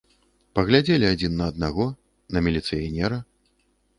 Паглядзелі 0.59 1.07
адзін 1.09 1.33
на 1.41 1.49
аднаго, 1.51 1.85
на 2.37 2.45
міліцыянера. 2.47 3.21